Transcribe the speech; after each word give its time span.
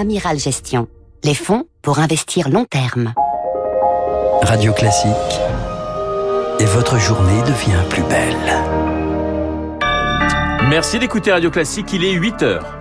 Amiral 0.00 0.38
Gestion. 0.38 0.88
Les 1.24 1.34
fonds 1.34 1.66
pour 1.82 1.98
investir 1.98 2.48
long 2.48 2.64
terme. 2.64 3.12
Radio 4.40 4.72
Classique. 4.72 5.12
Et 6.58 6.64
votre 6.64 6.98
journée 6.98 7.42
devient 7.42 7.84
plus 7.90 8.02
belle. 8.04 8.34
Merci 10.70 10.98
d'écouter 10.98 11.32
Radio 11.32 11.50
Classique, 11.50 11.92
il 11.92 12.02
est 12.06 12.12
8 12.12 12.42
heures. 12.42 12.78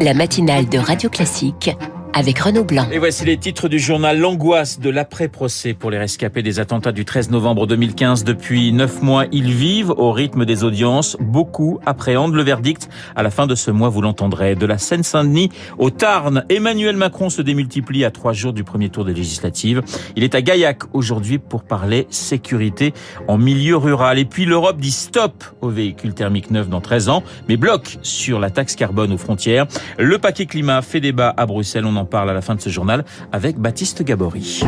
La 0.00 0.14
matinale 0.14 0.70
de 0.70 0.78
Radio 0.78 1.10
Classique 1.10 1.76
avec 2.16 2.38
Renaud 2.38 2.64
Blanc. 2.64 2.88
Et 2.90 2.98
voici 2.98 3.26
les 3.26 3.36
titres 3.36 3.68
du 3.68 3.78
journal 3.78 4.18
L'angoisse 4.18 4.80
de 4.80 4.88
l'après-procès 4.88 5.74
pour 5.74 5.90
les 5.90 5.98
rescapés 5.98 6.42
des 6.42 6.60
attentats 6.60 6.92
du 6.92 7.04
13 7.04 7.30
novembre 7.30 7.66
2015. 7.66 8.24
Depuis 8.24 8.72
neuf 8.72 9.02
mois, 9.02 9.26
ils 9.32 9.52
vivent 9.52 9.90
au 9.90 10.12
rythme 10.12 10.46
des 10.46 10.64
audiences. 10.64 11.18
Beaucoup 11.20 11.78
appréhendent 11.84 12.32
le 12.32 12.42
verdict. 12.42 12.88
À 13.16 13.22
la 13.22 13.28
fin 13.28 13.46
de 13.46 13.54
ce 13.54 13.70
mois, 13.70 13.90
vous 13.90 14.00
l'entendrez. 14.00 14.54
De 14.54 14.64
la 14.64 14.78
Seine-Saint-Denis 14.78 15.50
au 15.76 15.90
Tarn, 15.90 16.46
Emmanuel 16.48 16.96
Macron 16.96 17.28
se 17.28 17.42
démultiplie 17.42 18.02
à 18.06 18.10
trois 18.10 18.32
jours 18.32 18.54
du 18.54 18.64
premier 18.64 18.88
tour 18.88 19.04
des 19.04 19.12
législatives. 19.12 19.82
Il 20.16 20.24
est 20.24 20.34
à 20.34 20.40
Gaillac 20.40 20.84
aujourd'hui 20.94 21.36
pour 21.36 21.64
parler 21.64 22.06
sécurité 22.08 22.94
en 23.28 23.36
milieu 23.36 23.76
rural. 23.76 24.18
Et 24.18 24.24
puis 24.24 24.46
l'Europe 24.46 24.78
dit 24.78 24.90
stop 24.90 25.44
aux 25.60 25.68
véhicules 25.68 26.14
thermiques 26.14 26.50
neufs 26.50 26.70
dans 26.70 26.80
13 26.80 27.10
ans, 27.10 27.22
mais 27.50 27.58
bloque 27.58 27.98
sur 28.00 28.40
la 28.40 28.48
taxe 28.48 28.74
carbone 28.74 29.12
aux 29.12 29.18
frontières. 29.18 29.66
Le 29.98 30.16
paquet 30.16 30.46
climat 30.46 30.80
fait 30.80 31.00
débat 31.00 31.34
à 31.36 31.44
Bruxelles. 31.44 31.84
On 31.84 31.96
en 31.96 32.05
parle 32.06 32.30
à 32.30 32.34
la 32.34 32.42
fin 32.42 32.54
de 32.54 32.60
ce 32.60 32.70
journal 32.70 33.04
avec 33.32 33.58
Baptiste 33.58 34.02
Gabory. 34.02 34.62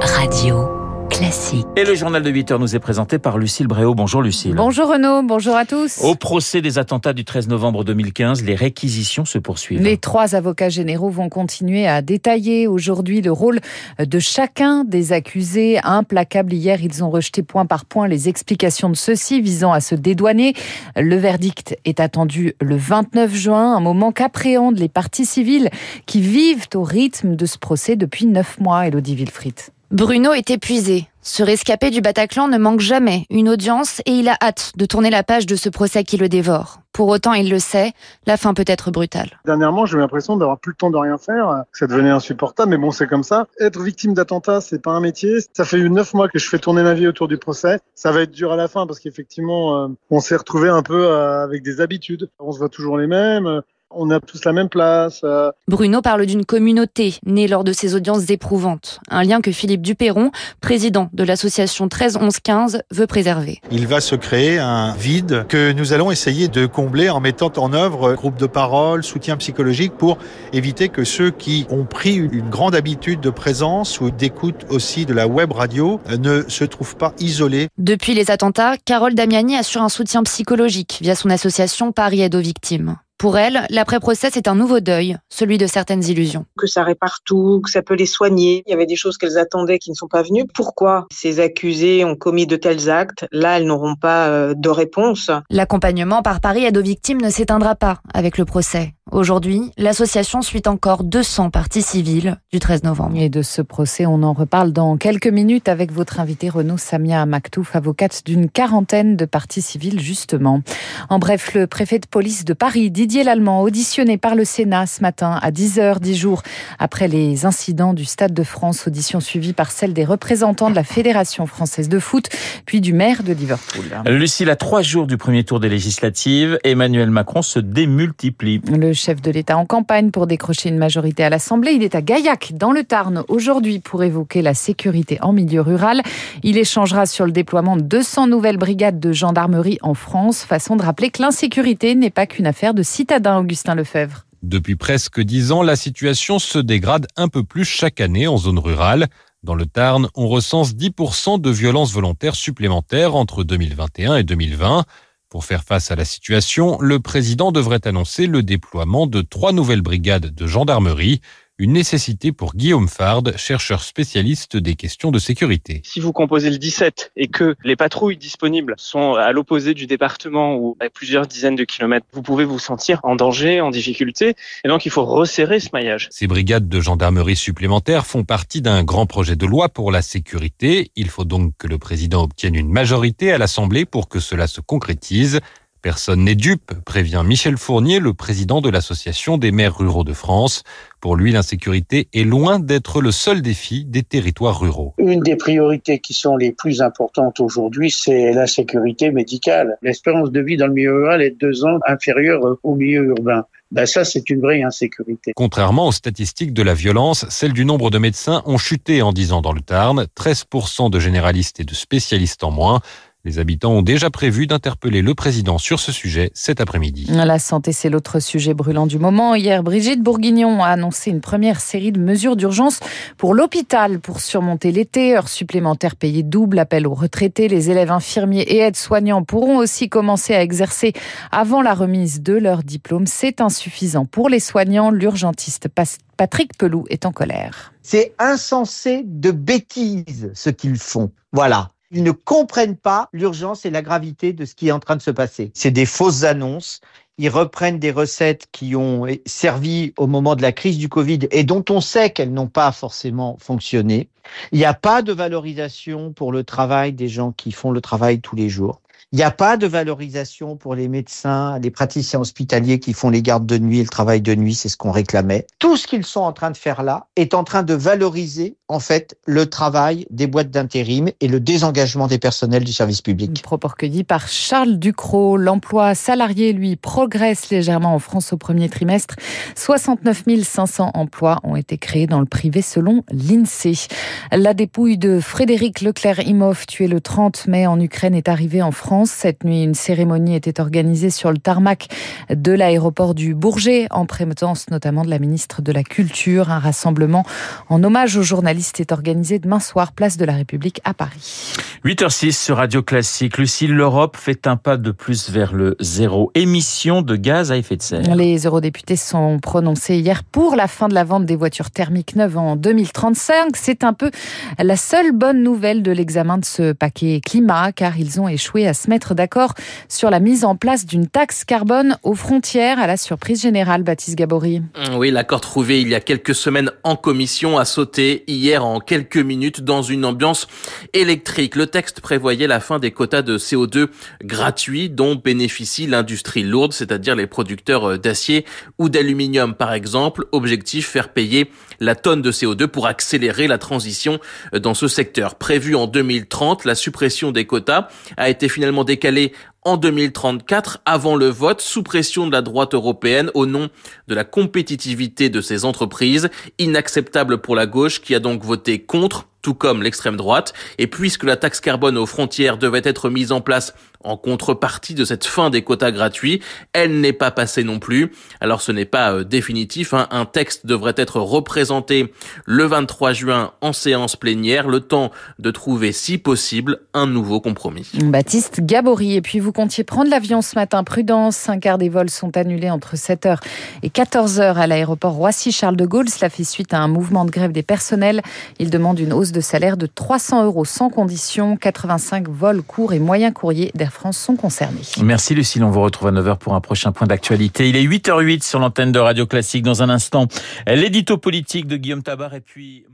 Radio. 0.00 0.81
Classique. 1.12 1.66
Et 1.76 1.84
le 1.84 1.94
journal 1.94 2.22
de 2.22 2.30
8 2.30 2.52
heures 2.52 2.58
nous 2.58 2.74
est 2.74 2.78
présenté 2.78 3.18
par 3.18 3.36
Lucille 3.36 3.66
Bréau. 3.66 3.94
Bonjour 3.94 4.22
Lucille. 4.22 4.54
Bonjour 4.54 4.88
Renaud, 4.88 5.22
bonjour 5.22 5.54
à 5.54 5.66
tous. 5.66 6.00
Au 6.02 6.14
procès 6.14 6.62
des 6.62 6.78
attentats 6.78 7.12
du 7.12 7.26
13 7.26 7.48
novembre 7.48 7.84
2015, 7.84 8.42
les 8.44 8.54
réquisitions 8.54 9.26
se 9.26 9.38
poursuivent. 9.38 9.82
Les 9.82 9.98
trois 9.98 10.34
avocats 10.34 10.70
généraux 10.70 11.10
vont 11.10 11.28
continuer 11.28 11.86
à 11.86 12.00
détailler 12.00 12.66
aujourd'hui 12.66 13.20
le 13.20 13.30
rôle 13.30 13.60
de 13.98 14.18
chacun 14.18 14.84
des 14.84 15.12
accusés. 15.12 15.80
Implacables 15.84 16.54
hier, 16.54 16.82
ils 16.82 17.04
ont 17.04 17.10
rejeté 17.10 17.42
point 17.42 17.66
par 17.66 17.84
point 17.84 18.08
les 18.08 18.30
explications 18.30 18.88
de 18.88 18.96
ceux-ci 18.96 19.42
visant 19.42 19.72
à 19.72 19.80
se 19.80 19.94
dédouaner. 19.94 20.54
Le 20.96 21.16
verdict 21.16 21.76
est 21.84 22.00
attendu 22.00 22.54
le 22.60 22.76
29 22.76 23.34
juin, 23.34 23.76
un 23.76 23.80
moment 23.80 24.12
qu'appréhendent 24.12 24.78
les 24.78 24.88
parties 24.88 25.26
civiles 25.26 25.68
qui 26.06 26.22
vivent 26.22 26.68
au 26.74 26.82
rythme 26.82 27.36
de 27.36 27.44
ce 27.44 27.58
procès 27.58 27.96
depuis 27.96 28.24
neuf 28.24 28.58
mois, 28.58 28.86
Elodie 28.86 29.14
Wilfried. 29.14 29.60
Bruno 29.92 30.32
est 30.32 30.48
épuisé. 30.48 31.06
Ce 31.20 31.42
rescapé 31.42 31.90
du 31.90 32.00
Bataclan 32.00 32.48
ne 32.48 32.56
manque 32.56 32.80
jamais 32.80 33.26
une 33.28 33.50
audience 33.50 34.00
et 34.06 34.12
il 34.12 34.30
a 34.30 34.38
hâte 34.42 34.72
de 34.74 34.86
tourner 34.86 35.10
la 35.10 35.22
page 35.22 35.44
de 35.44 35.54
ce 35.54 35.68
procès 35.68 36.02
qui 36.02 36.16
le 36.16 36.30
dévore. 36.30 36.78
Pour 36.94 37.08
autant, 37.08 37.34
il 37.34 37.50
le 37.50 37.58
sait, 37.58 37.92
la 38.26 38.38
fin 38.38 38.54
peut 38.54 38.64
être 38.66 38.90
brutale. 38.90 39.38
Dernièrement, 39.44 39.84
j'ai 39.84 39.98
eu 39.98 40.00
l'impression 40.00 40.38
d'avoir 40.38 40.58
plus 40.58 40.70
le 40.70 40.76
temps 40.76 40.90
de 40.90 40.96
rien 40.96 41.18
faire. 41.18 41.64
Ça 41.74 41.86
devenait 41.86 42.08
insupportable, 42.08 42.70
mais 42.70 42.78
bon, 42.78 42.90
c'est 42.90 43.06
comme 43.06 43.22
ça. 43.22 43.46
Être 43.60 43.82
victime 43.82 44.14
d'attentat, 44.14 44.62
c'est 44.62 44.80
pas 44.80 44.92
un 44.92 45.00
métier. 45.00 45.40
Ça 45.52 45.66
fait 45.66 45.78
neuf 45.78 46.14
mois 46.14 46.30
que 46.30 46.38
je 46.38 46.48
fais 46.48 46.58
tourner 46.58 46.82
ma 46.82 46.94
vie 46.94 47.06
autour 47.06 47.28
du 47.28 47.36
procès. 47.36 47.78
Ça 47.94 48.12
va 48.12 48.22
être 48.22 48.30
dur 48.32 48.50
à 48.50 48.56
la 48.56 48.68
fin 48.68 48.86
parce 48.86 48.98
qu'effectivement, 48.98 49.84
euh, 49.84 49.88
on 50.08 50.20
s'est 50.20 50.36
retrouvé 50.36 50.70
un 50.70 50.82
peu 50.82 51.06
euh, 51.06 51.44
avec 51.44 51.62
des 51.62 51.82
habitudes. 51.82 52.30
On 52.38 52.52
se 52.52 52.58
voit 52.58 52.70
toujours 52.70 52.96
les 52.96 53.06
mêmes 53.06 53.60
on 53.94 54.10
a 54.10 54.20
tous 54.20 54.44
la 54.44 54.52
même 54.52 54.68
place. 54.68 55.20
Euh. 55.24 55.50
Bruno 55.68 56.02
parle 56.02 56.26
d'une 56.26 56.44
communauté 56.44 57.16
née 57.24 57.48
lors 57.48 57.64
de 57.64 57.72
ces 57.72 57.94
audiences 57.94 58.28
éprouvantes, 58.30 59.00
un 59.10 59.22
lien 59.24 59.40
que 59.40 59.52
Philippe 59.52 59.82
Duperron, 59.82 60.30
président 60.60 61.08
de 61.12 61.24
l'association 61.24 61.88
13 61.88 62.18
11 62.20 62.40
15, 62.40 62.82
veut 62.90 63.06
préserver. 63.06 63.60
Il 63.70 63.86
va 63.86 64.00
se 64.00 64.14
créer 64.14 64.58
un 64.58 64.94
vide 64.94 65.46
que 65.48 65.72
nous 65.72 65.92
allons 65.92 66.10
essayer 66.10 66.48
de 66.48 66.66
combler 66.66 67.10
en 67.10 67.20
mettant 67.20 67.52
en 67.56 67.72
œuvre 67.72 68.14
groupe 68.14 68.38
de 68.38 68.46
parole, 68.46 69.02
soutien 69.04 69.36
psychologique 69.36 69.92
pour 69.96 70.18
éviter 70.52 70.88
que 70.88 71.04
ceux 71.04 71.30
qui 71.30 71.66
ont 71.70 71.84
pris 71.84 72.16
une 72.16 72.48
grande 72.48 72.74
habitude 72.74 73.20
de 73.20 73.30
présence 73.30 74.00
ou 74.00 74.10
d'écoute 74.10 74.66
aussi 74.70 75.06
de 75.06 75.14
la 75.14 75.26
web 75.26 75.52
radio 75.52 76.00
ne 76.18 76.42
se 76.48 76.64
trouvent 76.64 76.96
pas 76.96 77.14
isolés. 77.18 77.68
Depuis 77.78 78.14
les 78.14 78.30
attentats, 78.30 78.76
Carole 78.84 79.14
Damiani 79.14 79.56
assure 79.56 79.82
un 79.82 79.88
soutien 79.88 80.22
psychologique 80.22 80.98
via 81.00 81.14
son 81.14 81.30
association 81.30 81.92
Paris 81.92 82.22
Aide 82.22 82.34
aux 82.34 82.40
victimes. 82.40 82.96
Pour 83.18 83.38
elle, 83.38 83.66
l'après-procès, 83.70 84.30
c'est 84.32 84.48
un 84.48 84.54
nouveau 84.54 84.80
deuil, 84.80 85.16
celui 85.28 85.56
de 85.56 85.66
certaines 85.66 86.02
illusions. 86.04 86.44
Que 86.58 86.66
ça 86.66 86.82
répare 86.82 87.18
tout, 87.24 87.60
que 87.64 87.70
ça 87.70 87.80
peut 87.80 87.94
les 87.94 88.06
soigner. 88.06 88.64
Il 88.66 88.70
y 88.70 88.74
avait 88.74 88.86
des 88.86 88.96
choses 88.96 89.16
qu'elles 89.16 89.38
attendaient 89.38 89.78
qui 89.78 89.90
ne 89.90 89.94
sont 89.94 90.08
pas 90.08 90.22
venues. 90.22 90.44
Pourquoi 90.52 91.06
ces 91.12 91.38
accusés 91.38 92.04
ont 92.04 92.16
commis 92.16 92.46
de 92.46 92.56
tels 92.56 92.90
actes? 92.90 93.26
Là, 93.30 93.58
elles 93.58 93.66
n'auront 93.66 93.94
pas 93.94 94.28
euh, 94.28 94.54
de 94.56 94.68
réponse. 94.68 95.30
L'accompagnement 95.50 96.22
par 96.22 96.40
Paris 96.40 96.66
à 96.66 96.72
aux 96.76 96.82
victimes 96.82 97.20
ne 97.20 97.30
s'éteindra 97.30 97.74
pas 97.74 98.00
avec 98.12 98.38
le 98.38 98.44
procès. 98.44 98.94
Aujourd'hui, 99.10 99.72
l'association 99.76 100.42
suit 100.42 100.62
encore 100.66 101.02
200 101.02 101.50
parties 101.50 101.82
civiles 101.82 102.36
du 102.52 102.60
13 102.60 102.84
novembre. 102.84 103.16
Et 103.16 103.28
de 103.28 103.42
ce 103.42 103.60
procès, 103.60 104.06
on 104.06 104.22
en 104.22 104.32
reparle 104.32 104.72
dans 104.72 104.96
quelques 104.96 105.26
minutes 105.26 105.68
avec 105.68 105.90
votre 105.92 106.20
invité 106.20 106.48
Renaud 106.48 106.78
Samia 106.78 107.26
Maktouf, 107.26 107.74
avocate 107.74 108.24
d'une 108.24 108.48
quarantaine 108.48 109.16
de 109.16 109.24
parties 109.24 109.60
civiles 109.60 110.00
justement. 110.00 110.62
En 111.10 111.18
bref, 111.18 111.52
le 111.52 111.66
préfet 111.66 111.98
de 111.98 112.06
police 112.06 112.44
de 112.44 112.54
Paris, 112.54 112.92
Didier 112.92 113.24
Lallemand, 113.24 113.62
auditionné 113.62 114.18
par 114.18 114.36
le 114.36 114.44
Sénat 114.44 114.86
ce 114.86 115.02
matin 115.02 115.38
à 115.42 115.50
10h, 115.50 115.98
10 115.98 116.14
jours 116.14 116.42
après 116.78 117.08
les 117.08 117.44
incidents 117.44 117.94
du 117.94 118.04
Stade 118.04 118.32
de 118.32 118.44
France, 118.44 118.86
audition 118.86 119.18
suivie 119.18 119.52
par 119.52 119.72
celle 119.72 119.94
des 119.94 120.04
représentants 120.04 120.70
de 120.70 120.76
la 120.76 120.84
Fédération 120.84 121.46
française 121.46 121.88
de 121.88 121.98
foot, 121.98 122.28
puis 122.66 122.80
du 122.80 122.92
maire 122.92 123.24
de 123.24 123.32
Liverpool. 123.32 123.84
Lucille, 124.06 124.48
à 124.48 124.56
trois 124.56 124.82
jours 124.82 125.08
du 125.08 125.16
premier 125.18 125.42
tour 125.42 125.58
des 125.58 125.68
législatives, 125.68 126.58
Emmanuel 126.62 127.10
Macron 127.10 127.42
se 127.42 127.58
démultiplie. 127.58 128.62
Le 128.70 128.92
chef 129.02 129.20
de 129.20 129.32
l'État 129.32 129.56
en 129.56 129.66
campagne 129.66 130.12
pour 130.12 130.28
décrocher 130.28 130.68
une 130.68 130.78
majorité 130.78 131.24
à 131.24 131.30
l'Assemblée. 131.30 131.72
Il 131.72 131.82
est 131.82 131.96
à 131.96 132.02
Gaillac, 132.02 132.52
dans 132.54 132.70
le 132.70 132.84
Tarn, 132.84 133.24
aujourd'hui 133.26 133.80
pour 133.80 134.04
évoquer 134.04 134.42
la 134.42 134.54
sécurité 134.54 135.18
en 135.22 135.32
milieu 135.32 135.60
rural. 135.60 136.02
Il 136.44 136.56
échangera 136.56 137.06
sur 137.06 137.26
le 137.26 137.32
déploiement 137.32 137.76
de 137.76 137.82
200 137.82 138.28
nouvelles 138.28 138.58
brigades 138.58 139.00
de 139.00 139.12
gendarmerie 139.12 139.78
en 139.82 139.94
France. 139.94 140.44
Façon 140.44 140.76
de 140.76 140.82
rappeler 140.82 141.10
que 141.10 141.20
l'insécurité 141.20 141.96
n'est 141.96 142.10
pas 142.10 142.26
qu'une 142.26 142.46
affaire 142.46 142.74
de 142.74 142.84
citadins, 142.84 143.38
Augustin 143.38 143.74
Lefebvre. 143.74 144.24
Depuis 144.42 144.76
presque 144.76 145.20
dix 145.20 145.50
ans, 145.50 145.62
la 145.62 145.76
situation 145.76 146.38
se 146.38 146.58
dégrade 146.58 147.08
un 147.16 147.26
peu 147.26 147.42
plus 147.42 147.64
chaque 147.64 148.00
année 148.00 148.28
en 148.28 148.36
zone 148.36 148.60
rurale. 148.60 149.08
Dans 149.42 149.56
le 149.56 149.66
Tarn, 149.66 150.08
on 150.14 150.28
recense 150.28 150.74
10% 150.74 151.40
de 151.40 151.50
violences 151.50 151.92
volontaires 151.92 152.36
supplémentaires 152.36 153.16
entre 153.16 153.42
2021 153.42 154.16
et 154.16 154.22
2020. 154.22 154.84
Pour 155.32 155.46
faire 155.46 155.64
face 155.64 155.90
à 155.90 155.96
la 155.96 156.04
situation, 156.04 156.76
le 156.78 157.00
président 157.00 157.52
devrait 157.52 157.86
annoncer 157.88 158.26
le 158.26 158.42
déploiement 158.42 159.06
de 159.06 159.22
trois 159.22 159.54
nouvelles 159.54 159.80
brigades 159.80 160.26
de 160.26 160.46
gendarmerie 160.46 161.22
une 161.58 161.72
nécessité 161.72 162.32
pour 162.32 162.54
Guillaume 162.54 162.88
Fard, 162.88 163.22
chercheur 163.36 163.82
spécialiste 163.82 164.56
des 164.56 164.74
questions 164.74 165.10
de 165.10 165.18
sécurité. 165.18 165.82
Si 165.84 166.00
vous 166.00 166.12
composez 166.12 166.50
le 166.50 166.58
17 166.58 167.12
et 167.16 167.28
que 167.28 167.54
les 167.62 167.76
patrouilles 167.76 168.16
disponibles 168.16 168.74
sont 168.78 169.14
à 169.14 169.32
l'opposé 169.32 169.74
du 169.74 169.86
département 169.86 170.56
ou 170.56 170.76
à 170.80 170.88
plusieurs 170.88 171.26
dizaines 171.26 171.56
de 171.56 171.64
kilomètres, 171.64 172.06
vous 172.12 172.22
pouvez 172.22 172.44
vous 172.44 172.58
sentir 172.58 173.00
en 173.02 173.16
danger, 173.16 173.60
en 173.60 173.70
difficulté, 173.70 174.34
et 174.64 174.68
donc 174.68 174.86
il 174.86 174.90
faut 174.90 175.04
resserrer 175.04 175.60
ce 175.60 175.68
maillage. 175.72 176.08
Ces 176.10 176.26
brigades 176.26 176.68
de 176.68 176.80
gendarmerie 176.80 177.36
supplémentaires 177.36 178.06
font 178.06 178.24
partie 178.24 178.62
d'un 178.62 178.82
grand 178.82 179.06
projet 179.06 179.36
de 179.36 179.46
loi 179.46 179.68
pour 179.68 179.92
la 179.92 180.02
sécurité. 180.02 180.90
Il 180.96 181.08
faut 181.08 181.24
donc 181.24 181.52
que 181.58 181.66
le 181.66 181.78
président 181.78 182.22
obtienne 182.24 182.54
une 182.54 182.70
majorité 182.70 183.32
à 183.32 183.38
l'Assemblée 183.38 183.84
pour 183.84 184.08
que 184.08 184.20
cela 184.20 184.46
se 184.46 184.60
concrétise. 184.60 185.40
Personne 185.82 186.22
n'est 186.22 186.36
dupe, 186.36 186.72
prévient 186.84 187.22
Michel 187.26 187.56
Fournier, 187.56 187.98
le 187.98 188.14
président 188.14 188.60
de 188.60 188.70
l'Association 188.70 189.36
des 189.36 189.50
maires 189.50 189.76
ruraux 189.76 190.04
de 190.04 190.12
France. 190.12 190.62
Pour 191.00 191.16
lui, 191.16 191.32
l'insécurité 191.32 192.06
est 192.14 192.22
loin 192.22 192.60
d'être 192.60 193.00
le 193.00 193.10
seul 193.10 193.42
défi 193.42 193.84
des 193.84 194.04
territoires 194.04 194.60
ruraux. 194.60 194.94
Une 194.98 195.20
des 195.20 195.34
priorités 195.34 195.98
qui 195.98 196.14
sont 196.14 196.36
les 196.36 196.52
plus 196.52 196.82
importantes 196.82 197.40
aujourd'hui, 197.40 197.90
c'est 197.90 198.32
la 198.32 198.46
sécurité 198.46 199.10
médicale. 199.10 199.76
L'espérance 199.82 200.30
de 200.30 200.40
vie 200.40 200.56
dans 200.56 200.68
le 200.68 200.72
milieu 200.72 200.94
rural 200.94 201.20
est 201.20 201.30
deux 201.30 201.64
ans 201.64 201.80
inférieure 201.88 202.58
au 202.62 202.76
milieu 202.76 203.02
urbain. 203.02 203.44
Ben 203.72 203.86
ça, 203.86 204.04
c'est 204.04 204.28
une 204.28 204.42
vraie 204.42 204.62
insécurité. 204.62 205.32
Contrairement 205.34 205.88
aux 205.88 205.92
statistiques 205.92 206.52
de 206.52 206.62
la 206.62 206.74
violence, 206.74 207.26
celles 207.30 207.54
du 207.54 207.64
nombre 207.64 207.90
de 207.90 207.96
médecins 207.96 208.42
ont 208.44 208.58
chuté 208.58 209.00
en 209.00 209.12
10 209.12 209.32
ans 209.32 209.40
dans 209.40 209.52
le 209.52 209.62
Tarn, 209.62 210.06
13% 210.14 210.90
de 210.90 211.00
généralistes 211.00 211.58
et 211.58 211.64
de 211.64 211.74
spécialistes 211.74 212.44
en 212.44 212.50
moins. 212.50 212.82
Les 213.24 213.38
habitants 213.38 213.70
ont 213.70 213.82
déjà 213.82 214.10
prévu 214.10 214.48
d'interpeller 214.48 215.00
le 215.00 215.14
président 215.14 215.56
sur 215.56 215.78
ce 215.78 215.92
sujet 215.92 216.32
cet 216.34 216.60
après-midi. 216.60 217.06
La 217.08 217.38
santé, 217.38 217.70
c'est 217.70 217.88
l'autre 217.88 218.18
sujet 218.18 218.52
brûlant 218.52 218.88
du 218.88 218.98
moment. 218.98 219.36
Hier, 219.36 219.62
Brigitte 219.62 220.02
Bourguignon 220.02 220.60
a 220.60 220.66
annoncé 220.66 221.12
une 221.12 221.20
première 221.20 221.60
série 221.60 221.92
de 221.92 222.00
mesures 222.00 222.34
d'urgence 222.34 222.80
pour 223.18 223.34
l'hôpital 223.34 224.00
pour 224.00 224.18
surmonter 224.18 224.72
l'été. 224.72 225.16
Heures 225.16 225.28
supplémentaires 225.28 225.94
payées 225.94 226.24
double, 226.24 226.58
appel 226.58 226.84
aux 226.84 226.94
retraités. 226.94 227.46
Les 227.46 227.70
élèves 227.70 227.92
infirmiers 227.92 228.42
et 228.42 228.58
aides-soignants 228.58 229.22
pourront 229.22 229.58
aussi 229.58 229.88
commencer 229.88 230.34
à 230.34 230.42
exercer 230.42 230.92
avant 231.30 231.62
la 231.62 231.74
remise 231.74 232.22
de 232.22 232.34
leur 232.34 232.64
diplôme. 232.64 233.06
C'est 233.06 233.40
insuffisant 233.40 234.04
pour 234.04 234.30
les 234.30 234.40
soignants. 234.40 234.90
L'urgentiste 234.90 235.68
Patrick 236.16 236.58
Peloux 236.58 236.86
est 236.90 237.06
en 237.06 237.12
colère. 237.12 237.72
C'est 237.82 238.14
insensé 238.18 239.04
de 239.06 239.30
bêtises 239.30 240.32
ce 240.34 240.50
qu'ils 240.50 240.78
font. 240.78 241.12
Voilà. 241.32 241.70
Ils 241.92 242.02
ne 242.02 242.10
comprennent 242.10 242.76
pas 242.76 243.08
l'urgence 243.12 243.66
et 243.66 243.70
la 243.70 243.82
gravité 243.82 244.32
de 244.32 244.46
ce 244.46 244.54
qui 244.54 244.68
est 244.68 244.72
en 244.72 244.80
train 244.80 244.96
de 244.96 245.02
se 245.02 245.10
passer. 245.10 245.50
C'est 245.54 245.70
des 245.70 245.84
fausses 245.84 246.24
annonces. 246.24 246.80
Ils 247.18 247.28
reprennent 247.28 247.78
des 247.78 247.90
recettes 247.90 248.46
qui 248.50 248.74
ont 248.74 249.06
servi 249.26 249.92
au 249.98 250.06
moment 250.06 250.34
de 250.34 250.40
la 250.40 250.52
crise 250.52 250.78
du 250.78 250.88
Covid 250.88 251.20
et 251.30 251.44
dont 251.44 251.62
on 251.68 251.82
sait 251.82 252.10
qu'elles 252.10 252.32
n'ont 252.32 252.48
pas 252.48 252.72
forcément 252.72 253.36
fonctionné. 253.38 254.08
Il 254.52 254.58
n'y 254.58 254.64
a 254.64 254.72
pas 254.72 255.02
de 255.02 255.12
valorisation 255.12 256.12
pour 256.14 256.32
le 256.32 256.44
travail 256.44 256.94
des 256.94 257.08
gens 257.08 257.32
qui 257.32 257.52
font 257.52 257.70
le 257.70 257.82
travail 257.82 258.20
tous 258.20 258.36
les 258.36 258.48
jours. 258.48 258.80
Il 259.14 259.16
n'y 259.16 259.24
a 259.24 259.30
pas 259.30 259.58
de 259.58 259.66
valorisation 259.66 260.56
pour 260.56 260.74
les 260.74 260.88
médecins, 260.88 261.58
les 261.58 261.70
praticiens 261.70 262.18
hospitaliers 262.18 262.80
qui 262.80 262.94
font 262.94 263.10
les 263.10 263.20
gardes 263.20 263.44
de 263.44 263.58
nuit 263.58 263.80
et 263.80 263.82
le 263.82 263.88
travail 263.90 264.22
de 264.22 264.34
nuit, 264.34 264.54
c'est 264.54 264.70
ce 264.70 264.78
qu'on 264.78 264.90
réclamait. 264.90 265.46
Tout 265.58 265.76
ce 265.76 265.86
qu'ils 265.86 266.06
sont 266.06 266.22
en 266.22 266.32
train 266.32 266.50
de 266.50 266.56
faire 266.56 266.82
là 266.82 267.08
est 267.16 267.34
en 267.34 267.44
train 267.44 267.62
de 267.62 267.74
valoriser 267.74 268.56
en 268.68 268.80
fait 268.80 269.18
le 269.26 269.44
travail 269.44 270.06
des 270.08 270.26
boîtes 270.26 270.50
d'intérim 270.50 271.10
et 271.20 271.28
le 271.28 271.40
désengagement 271.40 272.06
des 272.06 272.16
personnels 272.16 272.64
du 272.64 272.72
service 272.72 273.02
public. 273.02 273.42
Propos 273.42 273.68
recueillis 273.68 274.02
par 274.02 274.28
Charles 274.28 274.78
Ducrot. 274.78 275.36
L'emploi 275.36 275.94
salarié, 275.94 276.54
lui, 276.54 276.76
progresse 276.76 277.50
légèrement 277.50 277.94
en 277.94 277.98
France 277.98 278.32
au 278.32 278.38
premier 278.38 278.70
trimestre. 278.70 279.16
69 279.56 280.24
500 280.42 280.92
emplois 280.94 281.38
ont 281.42 281.56
été 281.56 281.76
créés 281.76 282.06
dans 282.06 282.20
le 282.20 282.24
privé 282.24 282.62
selon 282.62 283.04
l'INSEE. 283.10 283.88
La 284.30 284.54
dépouille 284.54 284.96
de 284.96 285.20
Frédéric 285.20 285.82
Leclerc-Imhoff, 285.82 286.66
tué 286.66 286.88
le 286.88 287.02
30 287.02 287.46
mai 287.48 287.66
en 287.66 287.78
Ukraine, 287.78 288.14
est 288.14 288.30
arrivée 288.30 288.62
en 288.62 288.72
France. 288.72 289.01
Cette 289.10 289.44
nuit, 289.44 289.62
une 289.62 289.74
cérémonie 289.74 290.34
était 290.34 290.60
organisée 290.60 291.10
sur 291.10 291.30
le 291.30 291.38
tarmac 291.38 291.88
de 292.30 292.52
l'aéroport 292.52 293.14
du 293.14 293.34
Bourget, 293.34 293.86
en 293.90 294.06
présence 294.06 294.70
notamment 294.70 295.04
de 295.04 295.10
la 295.10 295.18
ministre 295.18 295.62
de 295.62 295.72
la 295.72 295.82
Culture. 295.82 296.50
Un 296.50 296.58
rassemblement 296.58 297.24
en 297.68 297.82
hommage 297.82 298.16
aux 298.16 298.22
journalistes 298.22 298.80
est 298.80 298.92
organisé 298.92 299.38
demain 299.38 299.60
soir, 299.60 299.92
place 299.92 300.16
de 300.16 300.24
la 300.24 300.34
République 300.34 300.80
à 300.84 300.94
Paris. 300.94 301.54
8h06 301.84 302.32
sur 302.32 302.58
Radio 302.58 302.82
Classique. 302.82 303.38
Lucille, 303.38 303.72
l'Europe 303.72 304.16
fait 304.16 304.46
un 304.46 304.56
pas 304.56 304.76
de 304.76 304.92
plus 304.92 305.30
vers 305.30 305.52
le 305.52 305.76
zéro 305.80 306.30
émission 306.34 307.02
de 307.02 307.16
gaz 307.16 307.50
à 307.50 307.56
effet 307.56 307.76
de 307.76 307.82
serre. 307.82 308.14
Les 308.14 308.46
eurodéputés 308.46 308.96
sont 308.96 309.38
prononcés 309.40 309.96
hier 309.96 310.22
pour 310.22 310.54
la 310.54 310.68
fin 310.68 310.88
de 310.88 310.94
la 310.94 311.02
vente 311.02 311.26
des 311.26 311.34
voitures 311.34 311.70
thermiques 311.70 312.14
neuves 312.14 312.38
en 312.38 312.54
2035. 312.54 313.56
C'est 313.56 313.82
un 313.82 313.92
peu 313.92 314.10
la 314.58 314.76
seule 314.76 315.12
bonne 315.12 315.42
nouvelle 315.42 315.82
de 315.82 315.90
l'examen 315.90 316.38
de 316.38 316.44
ce 316.44 316.72
paquet 316.72 317.20
climat, 317.20 317.72
car 317.72 317.98
ils 317.98 318.20
ont 318.20 318.28
échoué 318.28 318.68
à 318.68 318.74
se 318.74 318.88
mettre 318.88 318.91
d'accord 319.14 319.54
sur 319.88 320.10
la 320.10 320.20
mise 320.20 320.44
en 320.44 320.56
place 320.56 320.86
d'une 320.86 321.06
taxe 321.06 321.44
carbone 321.44 321.96
aux 322.02 322.14
frontières 322.14 322.78
à 322.78 322.86
la 322.86 322.96
surprise 322.96 323.42
générale, 323.42 323.82
Baptiste 323.82 324.16
Gabory. 324.16 324.60
Mm, 324.60 324.96
oui, 324.96 325.10
l'accord 325.10 325.40
trouvé 325.40 325.80
il 325.80 325.88
y 325.88 325.94
a 325.94 326.00
quelques 326.00 326.34
semaines 326.34 326.70
en 326.84 326.96
commission 326.96 327.58
a 327.58 327.64
sauté 327.64 328.24
hier 328.26 328.64
en 328.64 328.80
quelques 328.80 329.16
minutes 329.16 329.62
dans 329.62 329.82
une 329.82 330.04
ambiance 330.04 330.46
électrique. 330.92 331.56
Le 331.56 331.66
texte 331.66 332.00
prévoyait 332.00 332.46
la 332.46 332.60
fin 332.60 332.78
des 332.78 332.90
quotas 332.90 333.22
de 333.22 333.38
CO2 333.38 333.88
gratuits 334.24 334.90
dont 334.90 335.14
bénéficie 335.14 335.86
l'industrie 335.86 336.42
lourde, 336.42 336.72
c'est-à-dire 336.72 337.16
les 337.16 337.26
producteurs 337.26 337.98
d'acier 337.98 338.44
ou 338.78 338.88
d'aluminium 338.88 339.54
par 339.54 339.72
exemple. 339.72 340.26
Objectif, 340.32 340.88
faire 340.88 341.08
payer 341.08 341.50
la 341.80 341.94
tonne 341.94 342.22
de 342.22 342.30
CO2 342.30 342.66
pour 342.66 342.86
accélérer 342.86 343.46
la 343.48 343.58
transition 343.58 344.20
dans 344.52 344.74
ce 344.74 344.88
secteur. 344.88 345.34
Prévu 345.34 345.74
en 345.74 345.86
2030, 345.86 346.64
la 346.64 346.74
suppression 346.74 347.32
des 347.32 347.46
quotas 347.46 347.88
a 348.16 348.28
été 348.28 348.48
finalement 348.48 348.81
décalé 348.84 349.32
en 349.62 349.76
2034 349.76 350.80
avant 350.84 351.16
le 351.16 351.28
vote 351.28 351.60
sous 351.60 351.82
pression 351.82 352.26
de 352.26 352.32
la 352.32 352.42
droite 352.42 352.74
européenne 352.74 353.30
au 353.34 353.46
nom 353.46 353.68
de 354.08 354.14
la 354.14 354.24
compétitivité 354.24 355.28
de 355.28 355.40
ces 355.40 355.64
entreprises, 355.64 356.30
inacceptable 356.58 357.38
pour 357.38 357.56
la 357.56 357.66
gauche 357.66 358.00
qui 358.00 358.14
a 358.14 358.18
donc 358.18 358.44
voté 358.44 358.80
contre 358.80 359.26
tout 359.42 359.54
comme 359.54 359.82
l'extrême 359.82 360.16
droite, 360.16 360.54
et 360.78 360.86
puisque 360.86 361.24
la 361.24 361.36
taxe 361.36 361.60
carbone 361.60 361.98
aux 361.98 362.06
frontières 362.06 362.58
devait 362.58 362.82
être 362.84 363.10
mise 363.10 363.32
en 363.32 363.40
place 363.40 363.74
en 364.04 364.16
contrepartie 364.16 364.94
de 364.94 365.04
cette 365.04 365.24
fin 365.24 365.50
des 365.50 365.62
quotas 365.62 365.90
gratuits, 365.90 366.40
elle 366.72 367.00
n'est 367.00 367.12
pas 367.12 367.30
passée 367.30 367.64
non 367.64 367.78
plus. 367.78 368.12
Alors 368.40 368.60
ce 368.60 368.72
n'est 368.72 368.84
pas 368.84 369.12
euh, 369.12 369.24
définitif, 369.24 369.94
hein. 369.94 370.08
un 370.10 370.24
texte 370.24 370.66
devrait 370.66 370.94
être 370.96 371.20
représenté 371.20 372.12
le 372.44 372.64
23 372.64 373.12
juin 373.12 373.52
en 373.60 373.72
séance 373.72 374.16
plénière, 374.16 374.68
le 374.68 374.80
temps 374.80 375.10
de 375.38 375.50
trouver 375.50 375.92
si 375.92 376.18
possible 376.18 376.80
un 376.94 377.06
nouveau 377.06 377.40
compromis. 377.40 377.90
Baptiste 378.02 378.60
Gabory, 378.60 379.16
et 379.16 379.22
puis 379.22 379.40
vous 379.40 379.52
comptiez 379.52 379.84
prendre 379.84 380.10
l'avion 380.10 380.42
ce 380.42 380.56
matin, 380.56 380.84
prudence, 380.84 381.36
cinq 381.36 381.60
quarts 381.60 381.78
des 381.78 381.88
vols 381.88 382.10
sont 382.10 382.36
annulés 382.36 382.70
entre 382.70 382.96
7h 382.96 383.38
et 383.82 383.88
14h 383.88 384.54
à 384.54 384.66
l'aéroport 384.66 385.12
Roissy-Charles 385.12 385.76
de 385.76 385.86
Gaulle, 385.86 386.08
cela 386.08 386.30
fait 386.30 386.44
suite 386.44 386.74
à 386.74 386.78
un 386.78 386.88
mouvement 386.88 387.24
de 387.24 387.30
grève 387.30 387.52
des 387.52 387.62
personnels. 387.62 388.22
Ils 388.58 388.70
demandent 388.70 388.98
une 388.98 389.12
de 389.32 389.40
salaire 389.40 389.76
de 389.76 389.86
300 389.86 390.44
euros 390.44 390.64
sans 390.64 390.90
condition. 390.90 391.56
85 391.56 392.28
vols 392.28 392.62
courts 392.62 392.92
et 392.92 392.98
moyens 392.98 393.32
courriers 393.32 393.72
d'Air 393.74 393.92
France 393.92 394.18
sont 394.18 394.36
concernés. 394.36 394.82
Merci 395.02 395.34
Lucille, 395.34 395.64
on 395.64 395.70
vous 395.70 395.82
retrouve 395.82 396.08
à 396.08 396.12
9h 396.12 396.38
pour 396.38 396.54
un 396.54 396.60
prochain 396.60 396.92
point 396.92 397.06
d'actualité. 397.06 397.68
Il 397.68 397.76
est 397.76 397.84
8h08 397.84 398.42
sur 398.42 398.58
l'antenne 398.58 398.92
de 398.92 398.98
Radio 398.98 399.26
Classique. 399.26 399.64
Dans 399.64 399.82
un 399.82 399.88
instant, 399.88 400.28
l'édito 400.66 401.18
politique 401.18 401.66
de 401.66 401.76
Guillaume 401.76 402.02
Tabar 402.02 402.34
et 402.34 402.40
puis... 402.40 402.84